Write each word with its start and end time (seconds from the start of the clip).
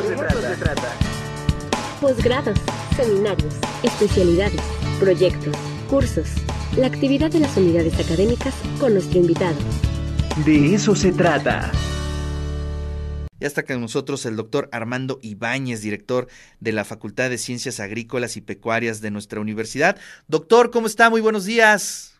eso, 0.00 0.40
se, 0.40 0.48
se 0.48 0.56
trata. 0.56 0.92
Posgrados, 2.00 2.58
seminarios, 2.96 3.54
especialidades, 3.82 4.60
proyectos, 5.00 5.56
cursos, 5.88 6.28
la 6.76 6.86
actividad 6.86 7.30
de 7.30 7.40
las 7.40 7.56
unidades 7.56 7.98
académicas 7.98 8.54
con 8.78 8.92
nuestro 8.92 9.18
invitado. 9.18 9.56
De 10.44 10.74
eso 10.74 10.94
se 10.94 11.12
trata. 11.12 11.70
Ya 13.38 13.46
está 13.46 13.64
con 13.64 13.80
nosotros 13.80 14.24
el 14.26 14.36
doctor 14.36 14.68
Armando 14.72 15.18
Ibáñez, 15.22 15.82
director 15.82 16.26
de 16.60 16.72
la 16.72 16.84
Facultad 16.84 17.28
de 17.28 17.38
Ciencias 17.38 17.80
Agrícolas 17.80 18.36
y 18.36 18.40
Pecuarias 18.40 19.00
de 19.00 19.10
nuestra 19.10 19.40
universidad. 19.40 19.98
Doctor, 20.26 20.70
¿cómo 20.70 20.86
está? 20.86 21.10
Muy 21.10 21.20
buenos 21.20 21.44
días. 21.44 22.18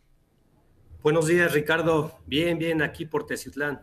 Buenos 1.03 1.27
días, 1.27 1.53
Ricardo. 1.53 2.19
Bien, 2.27 2.59
bien, 2.59 2.83
aquí 2.83 3.07
por 3.07 3.27
Teciutlán. 3.27 3.81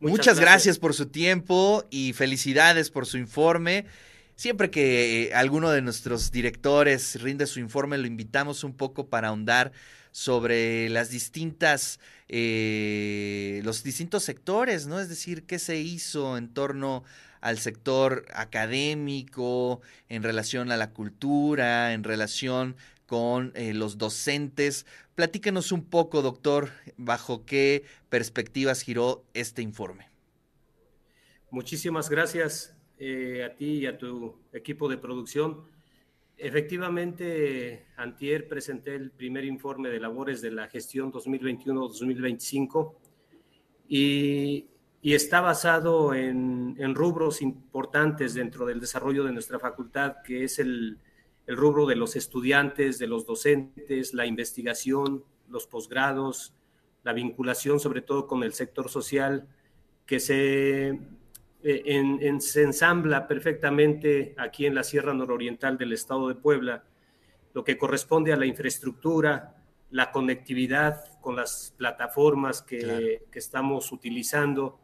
Muchas, 0.00 0.10
Muchas 0.10 0.36
gracias. 0.36 0.38
gracias 0.40 0.78
por 0.78 0.94
su 0.94 1.06
tiempo 1.06 1.84
y 1.90 2.12
felicidades 2.12 2.90
por 2.90 3.06
su 3.06 3.18
informe. 3.18 3.86
Siempre 4.36 4.70
que 4.70 5.32
alguno 5.34 5.70
de 5.70 5.82
nuestros 5.82 6.30
directores 6.30 7.20
rinde 7.20 7.46
su 7.48 7.58
informe, 7.58 7.98
lo 7.98 8.06
invitamos 8.06 8.62
un 8.62 8.72
poco 8.72 9.08
para 9.08 9.28
ahondar 9.28 9.72
sobre 10.12 10.88
las 10.88 11.10
distintas, 11.10 11.98
eh, 12.28 13.60
los 13.64 13.82
distintos 13.82 14.22
sectores, 14.22 14.86
¿no? 14.86 15.00
Es 15.00 15.08
decir, 15.08 15.42
qué 15.44 15.58
se 15.58 15.78
hizo 15.78 16.36
en 16.38 16.48
torno 16.48 17.02
al 17.40 17.58
sector 17.58 18.26
académico, 18.32 19.80
en 20.08 20.22
relación 20.22 20.70
a 20.70 20.76
la 20.76 20.90
cultura, 20.90 21.92
en 21.92 22.04
relación 22.04 22.76
con 23.08 23.52
eh, 23.54 23.72
los 23.72 23.96
docentes. 23.96 24.84
Platíquenos 25.14 25.72
un 25.72 25.82
poco, 25.86 26.20
doctor, 26.20 26.68
bajo 26.98 27.46
qué 27.46 27.84
perspectivas 28.10 28.82
giró 28.82 29.24
este 29.32 29.62
informe. 29.62 30.10
Muchísimas 31.50 32.10
gracias 32.10 32.76
eh, 32.98 33.44
a 33.44 33.56
ti 33.56 33.78
y 33.78 33.86
a 33.86 33.96
tu 33.96 34.36
equipo 34.52 34.90
de 34.90 34.98
producción. 34.98 35.64
Efectivamente, 36.36 37.86
antier 37.96 38.46
presenté 38.46 38.94
el 38.94 39.10
primer 39.10 39.46
informe 39.46 39.88
de 39.88 40.00
labores 40.00 40.42
de 40.42 40.50
la 40.50 40.68
gestión 40.68 41.10
2021-2025 41.10 42.94
y, 43.88 44.66
está 45.02 45.40
basado 45.40 46.12
en, 46.12 46.76
rubros 46.94 47.40
importantes 47.40 48.34
dentro 48.34 48.66
del 48.66 48.80
desarrollo 48.80 49.24
de 49.24 49.32
nuestra 49.32 49.58
facultad, 49.58 50.16
que 50.22 50.44
es 50.44 50.58
el, 50.58 50.98
el 51.48 51.56
rubro 51.56 51.86
de 51.86 51.96
los 51.96 52.14
estudiantes, 52.14 52.98
de 52.98 53.06
los 53.06 53.26
docentes, 53.26 54.12
la 54.12 54.26
investigación, 54.26 55.24
los 55.48 55.66
posgrados, 55.66 56.54
la 57.04 57.14
vinculación 57.14 57.80
sobre 57.80 58.02
todo 58.02 58.26
con 58.26 58.42
el 58.42 58.52
sector 58.52 58.90
social, 58.90 59.48
que 60.04 60.20
se 60.20 60.88
eh, 60.88 61.82
en, 61.86 62.40
se 62.42 62.62
ensambla 62.62 63.26
perfectamente 63.26 64.34
aquí 64.36 64.66
en 64.66 64.74
la 64.74 64.84
Sierra 64.84 65.14
Nororiental 65.14 65.78
del 65.78 65.94
estado 65.94 66.28
de 66.28 66.34
Puebla, 66.34 66.84
lo 67.54 67.64
que 67.64 67.78
corresponde 67.78 68.32
a 68.32 68.36
la 68.36 68.44
infraestructura, 68.44 69.56
la 69.90 70.12
conectividad 70.12 71.18
con 71.22 71.34
las 71.34 71.74
plataformas 71.78 72.60
que, 72.60 73.22
que 73.32 73.38
estamos 73.38 73.90
utilizando 73.90 74.78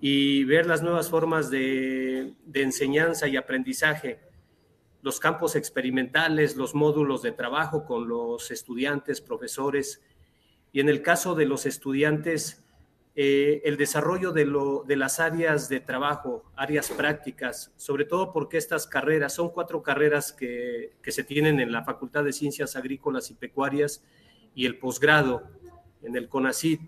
y 0.00 0.44
ver 0.44 0.66
las 0.66 0.82
nuevas 0.82 1.08
formas 1.08 1.50
de, 1.50 2.34
de, 2.44 2.62
enseñanza 2.62 3.26
y 3.26 3.38
aprendizaje, 3.38 4.20
los 5.08 5.20
campos 5.20 5.56
experimentales, 5.56 6.54
los 6.54 6.74
módulos 6.74 7.22
de 7.22 7.32
trabajo 7.32 7.86
con 7.86 8.08
los 8.08 8.50
estudiantes, 8.50 9.22
profesores, 9.22 10.02
y 10.70 10.80
en 10.80 10.90
el 10.90 11.00
caso 11.00 11.34
de 11.34 11.46
los 11.46 11.64
estudiantes, 11.64 12.62
eh, 13.16 13.62
el 13.64 13.78
desarrollo 13.78 14.32
de, 14.32 14.44
lo, 14.44 14.84
de 14.86 14.96
las 14.96 15.18
áreas 15.18 15.70
de 15.70 15.80
trabajo, 15.80 16.44
áreas 16.56 16.90
prácticas, 16.90 17.72
sobre 17.78 18.04
todo 18.04 18.34
porque 18.34 18.58
estas 18.58 18.86
carreras, 18.86 19.32
son 19.32 19.48
cuatro 19.48 19.82
carreras 19.82 20.30
que, 20.30 20.92
que 21.02 21.10
se 21.10 21.24
tienen 21.24 21.58
en 21.58 21.72
la 21.72 21.84
Facultad 21.84 22.22
de 22.22 22.34
Ciencias 22.34 22.76
Agrícolas 22.76 23.30
y 23.30 23.34
Pecuarias 23.34 24.04
y 24.54 24.66
el 24.66 24.78
posgrado 24.78 25.42
en 26.02 26.16
el 26.16 26.28
CONACID. 26.28 26.80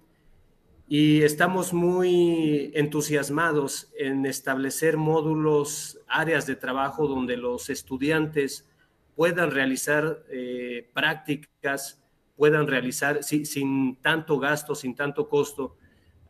Y 0.92 1.22
estamos 1.22 1.72
muy 1.72 2.72
entusiasmados 2.74 3.92
en 3.96 4.26
establecer 4.26 4.96
módulos, 4.96 6.00
áreas 6.08 6.48
de 6.48 6.56
trabajo 6.56 7.06
donde 7.06 7.36
los 7.36 7.70
estudiantes 7.70 8.68
puedan 9.14 9.52
realizar 9.52 10.24
eh, 10.30 10.90
prácticas, 10.92 12.02
puedan 12.34 12.66
realizar 12.66 13.22
sin, 13.22 13.46
sin 13.46 13.96
tanto 14.02 14.40
gasto, 14.40 14.74
sin 14.74 14.96
tanto 14.96 15.28
costo, 15.28 15.76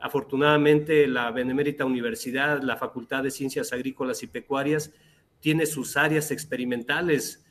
Afortunadamente, 0.00 1.06
la 1.06 1.30
Benemérita 1.30 1.84
Universidad, 1.84 2.62
la 2.62 2.78
Facultad 2.78 3.22
de 3.22 3.30
Ciencias 3.30 3.74
Agrícolas 3.74 4.22
y 4.22 4.28
Pecuarias, 4.28 4.92
tiene 5.40 5.66
sus 5.66 5.98
áreas 5.98 6.30
experimentales 6.30 7.44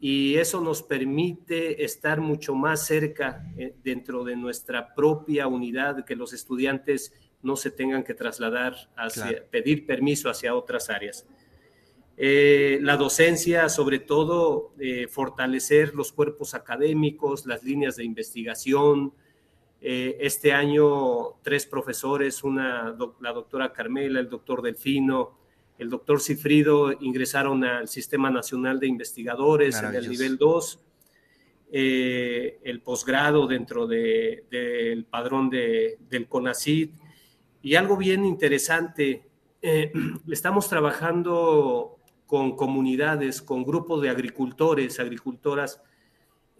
y 0.00 0.36
eso 0.36 0.60
nos 0.60 0.82
permite 0.82 1.84
estar 1.84 2.20
mucho 2.20 2.54
más 2.54 2.86
cerca 2.86 3.44
eh, 3.56 3.74
dentro 3.82 4.24
de 4.24 4.36
nuestra 4.36 4.94
propia 4.94 5.46
unidad, 5.46 6.04
que 6.04 6.16
los 6.16 6.32
estudiantes 6.32 7.12
no 7.42 7.56
se 7.56 7.70
tengan 7.70 8.04
que 8.04 8.14
trasladar, 8.14 8.74
hacia, 8.96 9.44
pedir 9.50 9.86
permiso 9.86 10.30
hacia 10.30 10.54
otras 10.54 10.90
áreas. 10.90 11.26
Eh, 12.16 12.80
la 12.82 12.96
docencia, 12.96 13.68
sobre 13.68 14.00
todo, 14.00 14.72
eh, 14.80 15.06
fortalecer 15.06 15.94
los 15.94 16.12
cuerpos 16.12 16.54
académicos, 16.54 17.46
las 17.46 17.62
líneas 17.62 17.94
de 17.94 18.04
investigación, 18.04 19.12
eh, 19.80 20.16
este 20.20 20.52
año 20.52 21.36
tres 21.42 21.64
profesores, 21.64 22.42
una, 22.42 22.96
la 23.20 23.32
doctora 23.32 23.72
Carmela, 23.72 24.18
el 24.18 24.28
doctor 24.28 24.62
Delfino, 24.62 25.38
el 25.78 25.88
doctor 25.88 26.20
Cifrido 26.20 26.92
ingresaron 27.00 27.64
al 27.64 27.88
Sistema 27.88 28.30
Nacional 28.30 28.80
de 28.80 28.88
Investigadores 28.88 29.80
en 29.82 29.94
el 29.94 30.08
nivel 30.08 30.36
2, 30.36 30.80
eh, 31.70 32.58
el 32.64 32.80
posgrado 32.80 33.46
dentro 33.46 33.86
del 33.86 34.44
de, 34.50 35.04
padrón 35.08 35.48
de, 35.50 35.98
del 36.10 36.28
CONACID. 36.28 36.90
Y 37.62 37.74
algo 37.76 37.96
bien 37.96 38.24
interesante, 38.24 39.28
eh, 39.62 39.92
estamos 40.30 40.68
trabajando 40.68 41.98
con 42.26 42.56
comunidades, 42.56 43.40
con 43.40 43.64
grupos 43.64 44.02
de 44.02 44.10
agricultores, 44.10 45.00
agricultoras 45.00 45.82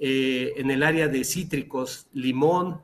en 0.00 0.70
el 0.70 0.84
área 0.84 1.08
de 1.08 1.24
cítricos, 1.24 2.06
limón, 2.12 2.80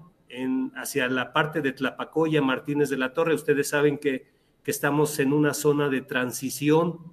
hacia 0.75 1.09
la 1.09 1.33
parte 1.33 1.61
de 1.61 1.73
Tlapacoya, 1.73 2.43
Martínez 2.43 2.91
de 2.91 2.97
la 2.97 3.13
Torre. 3.13 3.35
Ustedes 3.35 3.69
saben 3.69 3.99
que, 3.99 4.27
que 4.65 4.71
estamos 4.71 5.19
en 5.19 5.33
una 5.33 5.53
zona 5.53 5.89
de 5.91 6.01
transición 6.01 7.13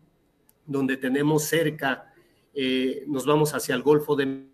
donde 0.66 0.96
tenemos 0.96 1.44
cerca, 1.44 2.14
eh, 2.54 3.04
nos 3.08 3.26
vamos 3.26 3.54
hacia 3.54 3.76
el 3.76 3.84
Golfo 3.84 4.16
de... 4.16 4.50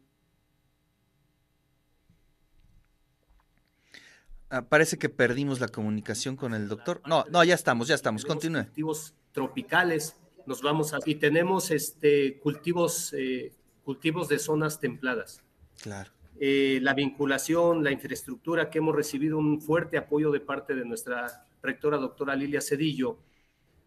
Ah, 4.50 4.64
parece 4.64 4.98
que 4.98 5.10
perdimos 5.10 5.60
la 5.60 5.68
comunicación 5.68 6.36
con 6.36 6.56
el 6.56 6.68
doctor. 6.68 7.02
No, 7.06 7.26
no, 7.30 7.44
ya 7.44 7.54
estamos, 7.54 7.88
ya 7.88 7.96
estamos. 7.96 8.26
Continúe. 8.26 8.64
Cultivos 8.64 9.14
tropicales, 9.32 10.16
nos 10.48 10.64
vamos 10.64 10.94
a... 10.94 11.00
Y 11.06 11.16
tenemos 11.16 11.70
este, 11.70 12.40
cultivos, 12.40 13.14
eh, 13.14 13.54
cultivos 13.84 14.28
de 14.28 14.40
zonas 14.40 14.80
templadas. 14.80 15.44
Claro. 15.82 16.10
Eh, 16.40 16.80
la 16.82 16.94
vinculación, 16.94 17.84
la 17.84 17.92
infraestructura, 17.92 18.72
que 18.72 18.80
hemos 18.80 18.96
recibido 18.96 19.38
un 19.38 19.62
fuerte 19.62 19.98
apoyo 19.98 20.32
de 20.32 20.40
parte 20.40 20.74
de 20.74 20.86
nuestra 20.86 21.47
rectora 21.62 21.98
doctora 21.98 22.36
Lilia 22.36 22.62
Cedillo 22.62 23.20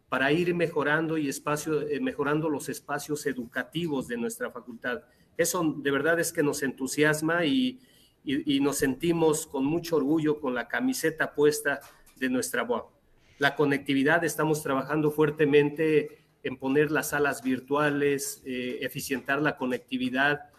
para 0.08 0.32
ir 0.32 0.54
mejorando 0.54 1.16
y 1.18 1.28
espacio, 1.28 1.82
eh, 1.82 2.00
mejorando 2.00 2.48
los 2.48 2.68
espacios 2.68 3.26
educativos 3.26 4.08
de 4.08 4.16
nuestra 4.16 4.50
facultad. 4.50 5.02
Eso 5.36 5.74
de 5.76 5.90
verdad 5.90 6.18
es 6.18 6.32
que 6.32 6.42
nos 6.42 6.62
entusiasma 6.62 7.44
y, 7.44 7.80
y, 8.24 8.60
nos 8.60 8.76
sentimos 8.76 9.46
con 9.46 9.64
mucho 9.64 9.96
orgullo 9.96 10.40
con 10.40 10.54
la 10.54 10.68
camiseta 10.68 11.32
puesta 11.34 11.80
de 12.16 12.28
nuestra 12.28 12.64
UAP. 12.64 12.90
La 13.38 13.56
conectividad, 13.56 14.24
estamos 14.24 14.62
trabajando 14.62 15.10
fuertemente 15.10 16.24
en 16.42 16.58
poner 16.58 16.90
las 16.90 17.10
salas 17.10 17.42
virtuales, 17.42 18.42
eh, 18.44 18.78
eficientar 18.82 19.40
la 19.40 19.56
conectividad, 19.56 20.50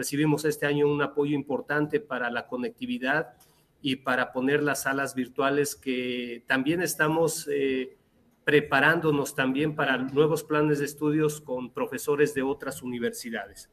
Recibimos 0.00 0.46
este 0.46 0.64
año 0.64 0.90
un 0.90 1.02
apoyo 1.02 1.34
importante 1.34 2.00
para 2.00 2.30
la 2.30 2.46
conectividad 2.46 3.34
y 3.82 3.96
para 3.96 4.32
poner 4.32 4.62
las 4.62 4.82
salas 4.82 5.14
virtuales 5.14 5.74
que 5.74 6.44
también 6.46 6.82
estamos 6.82 7.48
eh, 7.50 7.96
preparándonos 8.44 9.34
también 9.34 9.74
para 9.74 9.96
nuevos 9.98 10.44
planes 10.44 10.78
de 10.80 10.84
estudios 10.84 11.40
con 11.40 11.72
profesores 11.72 12.34
de 12.34 12.42
otras 12.42 12.82
universidades. 12.82 13.70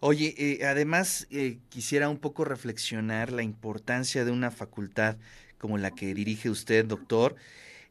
Oye, 0.00 0.34
eh, 0.36 0.66
además 0.66 1.26
eh, 1.30 1.58
quisiera 1.70 2.10
un 2.10 2.18
poco 2.18 2.44
reflexionar 2.44 3.32
la 3.32 3.42
importancia 3.42 4.26
de 4.26 4.30
una 4.30 4.50
facultad 4.50 5.16
como 5.56 5.78
la 5.78 5.90
que 5.90 6.12
dirige 6.12 6.50
usted, 6.50 6.84
doctor, 6.84 7.34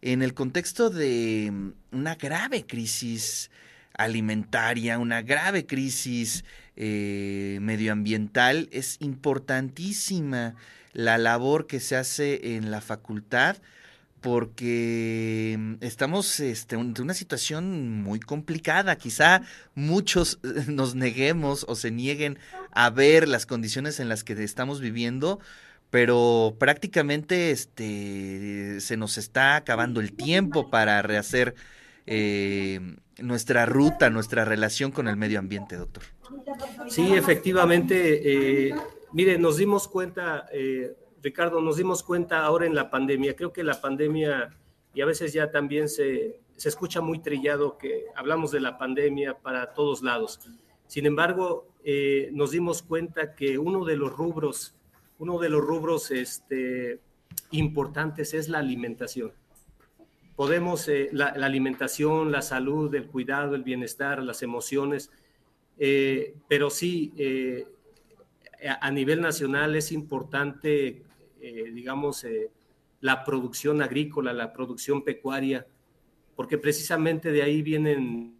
en 0.01 0.21
el 0.21 0.35
contexto 0.35 0.91
de 0.91 1.49
mm, 1.51 1.73
una 1.93 2.13
grave 2.15 2.67
crisis 2.67 3.49
alimentaria, 3.97 4.99
una 4.99 5.21
grave 5.21 5.65
crisis 5.65 6.43
medioambiental, 6.75 8.67
es 8.73 8.97
importantísima 8.99 10.55
la 10.95 11.17
labor 11.17 11.67
que 11.67 11.79
se 11.79 11.97
hace 11.97 12.55
en 12.55 12.71
la 12.71 12.81
facultad 12.81 13.57
porque 14.21 15.55
mm, 15.59 15.73
estamos 15.81 16.39
este, 16.39 16.75
en 16.75 16.99
una 16.99 17.13
situación 17.13 18.01
muy 18.01 18.19
complicada. 18.19 18.95
Quizá 18.95 19.41
muchos 19.75 20.39
nos 20.67 20.95
neguemos 20.95 21.65
o 21.67 21.75
se 21.75 21.91
nieguen 21.91 22.39
a 22.71 22.89
ver 22.89 23.27
las 23.27 23.45
condiciones 23.45 23.99
en 23.99 24.09
las 24.09 24.23
que 24.23 24.41
estamos 24.41 24.79
viviendo, 24.79 25.39
pero 25.91 26.55
prácticamente 26.57 27.51
este, 27.51 28.79
se 28.79 28.97
nos 28.97 29.17
está 29.19 29.57
acabando 29.57 29.99
el 29.99 30.13
tiempo 30.13 30.71
para 30.71 31.01
rehacer 31.01 31.53
eh, 32.07 32.79
nuestra 33.19 33.65
ruta, 33.65 34.09
nuestra 34.09 34.45
relación 34.45 34.91
con 34.91 35.07
el 35.09 35.17
medio 35.17 35.39
ambiente, 35.39 35.75
doctor. 35.75 36.03
Sí, 36.89 37.13
efectivamente. 37.13 38.69
Eh, 38.69 38.75
mire, 39.15 39.39
nos 39.39 39.57
dimos 39.57 39.87
cuenta, 39.87 40.47
eh, 40.51 40.95
Ricardo, 41.23 41.59
nos 41.59 41.77
dimos 41.77 42.03
cuenta 42.03 42.45
ahora 42.45 42.67
en 42.67 42.75
la 42.75 42.91
pandemia. 42.91 43.35
Creo 43.35 43.51
que 43.51 43.63
la 43.63 43.81
pandemia, 43.81 44.55
y 44.93 45.01
a 45.01 45.05
veces 45.07 45.33
ya 45.33 45.49
también 45.49 45.89
se, 45.89 46.39
se 46.55 46.69
escucha 46.69 47.01
muy 47.01 47.19
trillado 47.19 47.79
que 47.79 48.05
hablamos 48.15 48.51
de 48.51 48.59
la 48.59 48.77
pandemia 48.77 49.39
para 49.39 49.73
todos 49.73 50.03
lados. 50.03 50.39
Sin 50.85 51.07
embargo, 51.07 51.67
eh, 51.83 52.29
nos 52.33 52.51
dimos 52.51 52.83
cuenta 52.83 53.33
que 53.33 53.57
uno 53.57 53.85
de 53.85 53.95
los 53.95 54.15
rubros, 54.15 54.75
uno 55.17 55.39
de 55.39 55.49
los 55.49 55.61
rubros 55.61 56.11
este, 56.11 56.99
importantes 57.49 58.35
es 58.35 58.49
la 58.49 58.59
alimentación 58.59 59.31
podemos, 60.35 60.87
eh, 60.89 61.09
la, 61.11 61.27
alimentación, 61.27 62.31
la 62.31 62.41
salud, 62.41 62.93
el 62.93 63.07
cuidado, 63.07 63.55
el 63.55 63.63
bienestar, 63.63 64.21
las 64.21 64.43
emociones, 64.43 65.11
eh, 65.77 66.35
pero 66.47 66.69
sí, 66.69 67.13
eh, 67.17 67.67
a 68.67 68.91
nivel 68.91 69.21
nacional 69.21 69.75
es 69.75 69.91
importante, 69.91 71.03
digamos, 71.39 72.25
la 73.01 73.23
producción 73.23 73.81
agrícola, 73.81 74.33
la 74.33 74.51
producción 74.51 75.03
pecuaria, 75.03 75.67
porque 76.35 76.57
precisamente 76.57 77.31
de 77.31 77.43
ahí 77.43 77.61
vienen... 77.61 78.39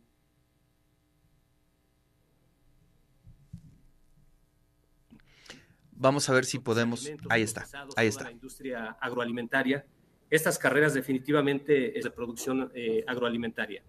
Vamos 5.92 6.27
a 6.30 6.33
ver 6.33 6.45
si 6.45 6.60
podemos... 6.60 7.10
Ahí 7.30 7.44
está, 7.44 7.68
ahí 7.95 8.07
está. 8.07 8.25
La 8.25 8.31
industria 8.31 8.98
agroalimentaria 9.00 9.86
estas 10.30 10.57
carreras 10.57 10.94
definitivamente 10.94 11.98
es 11.98 12.04
de 12.04 12.12
producción 12.12 12.72
eh, 12.74 13.04
agroalimentaria. 13.07 13.83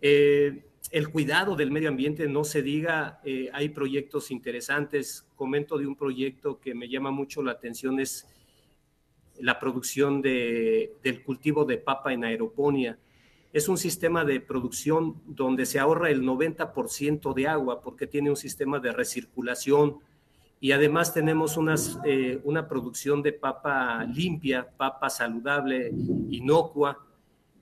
Eh, 0.00 0.64
el 0.90 1.08
cuidado 1.08 1.56
del 1.56 1.70
medio 1.70 1.88
ambiente, 1.88 2.28
no 2.28 2.44
se 2.44 2.62
diga, 2.62 3.20
eh, 3.24 3.50
hay 3.52 3.70
proyectos 3.70 4.30
interesantes. 4.30 5.26
Comento 5.36 5.78
de 5.78 5.86
un 5.86 5.96
proyecto 5.96 6.60
que 6.60 6.74
me 6.74 6.88
llama 6.88 7.10
mucho 7.10 7.42
la 7.42 7.52
atención, 7.52 8.00
es 8.00 8.26
la 9.38 9.58
producción 9.58 10.22
de, 10.22 10.92
del 11.02 11.22
cultivo 11.22 11.64
de 11.64 11.78
papa 11.78 12.12
en 12.12 12.24
aeroponía. 12.24 12.98
Es 13.52 13.68
un 13.68 13.78
sistema 13.78 14.24
de 14.24 14.40
producción 14.40 15.20
donde 15.26 15.66
se 15.66 15.78
ahorra 15.78 16.10
el 16.10 16.22
90% 16.22 17.34
de 17.34 17.48
agua 17.48 17.80
porque 17.80 18.06
tiene 18.06 18.30
un 18.30 18.36
sistema 18.36 18.78
de 18.80 18.92
recirculación, 18.92 19.98
y 20.58 20.72
además 20.72 21.12
tenemos 21.12 21.58
eh, 22.04 22.40
una 22.44 22.66
producción 22.66 23.22
de 23.22 23.32
papa 23.32 24.04
limpia, 24.04 24.66
papa 24.76 25.10
saludable, 25.10 25.92
inocua 26.30 27.05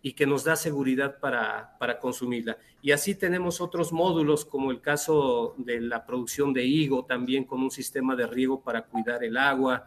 y 0.04 0.12
que 0.12 0.26
nos 0.26 0.44
da 0.44 0.54
seguridad 0.54 1.18
para, 1.18 1.78
para, 1.78 1.98
consumirla. 1.98 2.58
Y 2.82 2.92
así 2.92 3.14
tenemos 3.14 3.62
otros 3.62 3.90
módulos, 3.90 4.44
como 4.44 4.70
el 4.70 4.82
caso 4.82 5.54
de 5.56 5.80
la 5.80 6.04
producción 6.04 6.52
de 6.52 6.62
higo, 6.62 7.06
también 7.06 7.44
con 7.44 7.62
un 7.62 7.70
sistema 7.70 8.14
de 8.14 8.26
riego 8.26 8.62
para 8.62 8.82
cuidar 8.82 9.24
el 9.24 9.38
agua, 9.38 9.86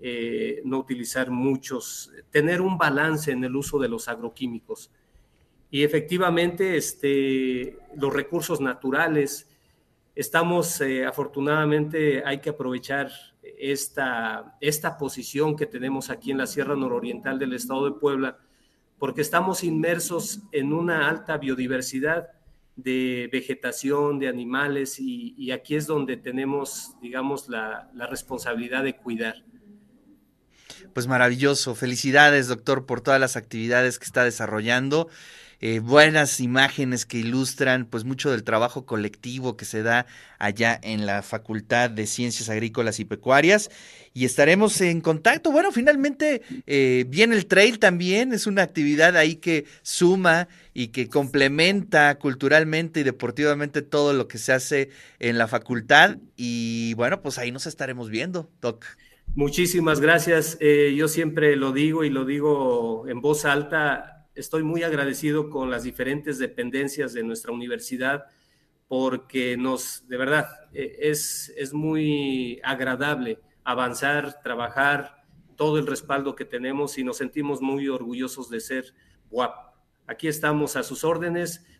eh, 0.00 0.62
no 0.64 0.80
utilizar 0.80 1.30
muchos, 1.30 2.12
tener 2.30 2.60
un 2.60 2.76
balance 2.76 3.30
en 3.30 3.44
el 3.44 3.54
uso 3.54 3.78
de 3.78 3.88
los 3.88 4.08
agroquímicos. 4.08 4.90
Y 5.70 5.84
efectivamente, 5.84 6.76
este, 6.76 7.78
los 7.94 8.12
recursos 8.12 8.60
naturales, 8.60 9.48
Estamos, 10.14 10.78
eh, 10.82 11.06
afortunadamente, 11.06 12.22
hay 12.26 12.38
que 12.38 12.50
aprovechar 12.50 13.10
esta, 13.58 14.58
esta 14.60 14.98
posición 14.98 15.56
que 15.56 15.64
tenemos 15.64 16.10
aquí 16.10 16.32
en 16.32 16.36
la 16.36 16.46
Sierra 16.46 16.76
Nororiental 16.76 17.38
del 17.38 17.54
Estado 17.54 17.86
de 17.86 17.98
Puebla, 17.98 18.38
porque 19.02 19.20
estamos 19.20 19.64
inmersos 19.64 20.42
en 20.52 20.72
una 20.72 21.08
alta 21.08 21.36
biodiversidad 21.36 22.28
de 22.76 23.28
vegetación, 23.32 24.20
de 24.20 24.28
animales, 24.28 25.00
y, 25.00 25.50
aquí 25.50 25.74
es 25.74 25.88
donde 25.88 26.16
tenemos, 26.16 26.94
digamos, 27.02 27.48
la, 27.48 27.90
responsabilidad 28.08 28.84
de 28.84 28.94
cuidar. 28.94 29.42
Pues 30.92 31.08
maravilloso. 31.08 31.74
Felicidades, 31.74 32.46
doctor, 32.46 32.86
por 32.86 33.00
todas 33.00 33.18
las 33.18 33.36
actividades 33.36 33.98
que 33.98 34.04
está 34.04 34.22
desarrollando. 34.22 35.08
Eh, 35.64 35.78
buenas 35.78 36.40
imágenes 36.40 37.06
que 37.06 37.18
ilustran 37.18 37.86
pues 37.86 38.02
mucho 38.02 38.32
del 38.32 38.42
trabajo 38.42 38.84
colectivo 38.84 39.56
que 39.56 39.64
se 39.64 39.84
da 39.84 40.06
allá 40.40 40.76
en 40.82 41.06
la 41.06 41.22
Facultad 41.22 41.88
de 41.88 42.08
Ciencias 42.08 42.48
Agrícolas 42.48 42.98
y 42.98 43.04
Pecuarias 43.04 43.70
y 44.12 44.24
estaremos 44.24 44.80
en 44.80 45.00
contacto. 45.00 45.52
Bueno, 45.52 45.70
finalmente 45.70 46.42
eh, 46.66 47.04
viene 47.06 47.36
el 47.36 47.46
trail 47.46 47.78
también, 47.78 48.32
es 48.32 48.48
una 48.48 48.62
actividad 48.62 49.16
ahí 49.16 49.36
que 49.36 49.66
suma 49.82 50.48
y 50.74 50.88
que 50.88 51.06
complementa 51.08 52.18
culturalmente 52.18 52.98
y 52.98 53.04
deportivamente 53.04 53.82
todo 53.82 54.14
lo 54.14 54.26
que 54.26 54.38
se 54.38 54.52
hace 54.52 54.90
en 55.20 55.38
la 55.38 55.46
facultad 55.46 56.16
y 56.36 56.94
bueno, 56.94 57.22
pues 57.22 57.38
ahí 57.38 57.52
nos 57.52 57.68
estaremos 57.68 58.10
viendo, 58.10 58.50
Doc. 58.60 58.84
Muchísimas 59.36 60.00
gracias. 60.00 60.56
Eh, 60.58 60.92
yo 60.96 61.06
siempre 61.06 61.54
lo 61.54 61.70
digo 61.70 62.02
y 62.02 62.10
lo 62.10 62.24
digo 62.24 63.06
en 63.06 63.20
voz 63.20 63.44
alta 63.44 64.21
estoy 64.34 64.62
muy 64.62 64.82
agradecido 64.82 65.50
con 65.50 65.70
las 65.70 65.82
diferentes 65.82 66.38
dependencias 66.38 67.12
de 67.12 67.22
nuestra 67.22 67.52
universidad 67.52 68.24
porque 68.88 69.56
nos, 69.56 70.06
de 70.08 70.16
verdad, 70.16 70.46
e, 70.72 70.96
es, 71.00 71.52
es 71.56 71.72
muy 71.72 72.60
agradable 72.62 73.38
avanzar, 73.64 74.42
trabajar, 74.42 75.22
todo 75.56 75.78
el 75.78 75.86
respaldo 75.86 76.34
que 76.34 76.44
tenemos 76.44 76.98
y 76.98 77.04
nos 77.04 77.18
sentimos 77.18 77.60
muy 77.60 77.88
orgullosos 77.88 78.50
de 78.50 78.60
ser 78.60 78.94
WAP. 79.30 79.54
Aquí 80.06 80.28
estamos 80.28 80.76
a 80.76 80.82
sus 80.82 81.04
órdenes 81.04 81.64